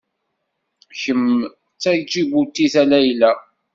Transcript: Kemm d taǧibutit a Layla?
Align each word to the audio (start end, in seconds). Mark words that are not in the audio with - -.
Kemm 0.99 1.25
d 1.47 1.49
taǧibutit 1.81 2.73
a 2.81 2.83
Layla? 2.91 3.31